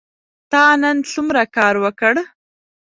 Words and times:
تا 0.51 0.63
نن 0.81 0.97
څومره 1.11 1.41
کار 1.55 1.75
وکړ؟ 1.83 2.13